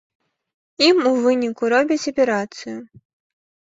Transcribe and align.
Ім 0.87 0.97
у 1.11 1.13
выніку 1.27 1.63
і 1.71 1.77
робяць 1.77 2.01
аперацыю. 2.15 2.77